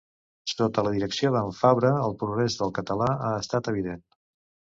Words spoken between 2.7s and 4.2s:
català ha estat evident.